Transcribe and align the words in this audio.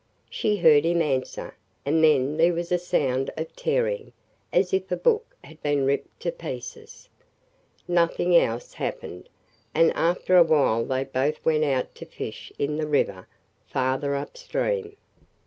She 0.31 0.57
heard 0.57 0.83
him 0.83 0.99
answer, 0.99 1.55
and 1.85 2.03
then 2.03 2.37
there 2.37 2.53
was 2.55 2.71
a 2.71 2.79
sound 2.79 3.29
of 3.37 3.55
tearing, 3.55 4.13
as 4.51 4.73
if 4.73 4.91
a 4.91 4.97
book 4.97 5.35
had 5.43 5.61
been 5.61 5.85
ripped 5.85 6.19
to 6.21 6.31
pieces. 6.31 7.07
Nothing 7.87 8.35
else 8.35 8.73
happened, 8.73 9.29
and 9.75 9.93
after 9.93 10.35
a 10.35 10.41
while 10.43 10.83
they 10.85 11.03
both 11.03 11.45
went 11.45 11.65
out 11.65 11.93
to 11.93 12.07
fish 12.07 12.51
in 12.57 12.77
the 12.77 12.87
river 12.87 13.27
farther 13.67 14.15
upstream. 14.15 14.97